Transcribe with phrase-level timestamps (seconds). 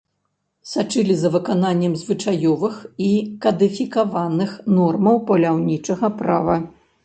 [0.69, 3.11] Сачылі за выкананнем звычаёвых і
[3.45, 6.61] кадыфікаваных нормаў паляўнічага права.